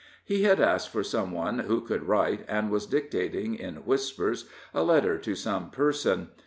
[0.25, 4.81] He had asked for some one who could write, and was dictating, in whispers, a
[4.81, 6.29] letter to some person.